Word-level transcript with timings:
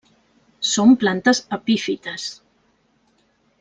Són 0.69 0.95
plantes 1.03 1.43
epífites. 1.59 2.29